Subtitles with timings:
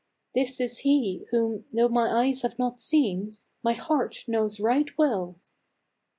[0.33, 5.35] This is he whom, though my eyes have not seen, my heart knows right well."